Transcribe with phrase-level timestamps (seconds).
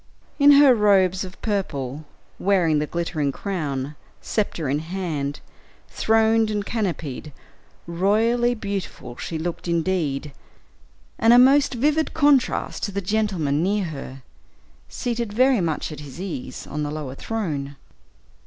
[0.39, 2.05] In her robes of purple,
[2.39, 5.41] wearing the glittering crown, sceptre in hand,
[5.89, 7.31] throned and canopied,
[7.85, 10.31] royally beautiful she looked indeed,
[11.19, 14.23] and a most vivid contrast to the gentleman near her,
[14.89, 17.75] seated very much at his ease, on the lower throne.